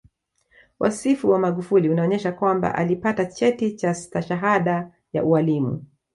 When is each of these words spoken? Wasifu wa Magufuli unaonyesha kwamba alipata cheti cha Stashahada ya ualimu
Wasifu 0.79 1.29
wa 1.29 1.39
Magufuli 1.39 1.89
unaonyesha 1.89 2.31
kwamba 2.31 2.75
alipata 2.75 3.25
cheti 3.25 3.71
cha 3.75 3.93
Stashahada 3.93 4.91
ya 5.13 5.23
ualimu 5.23 5.85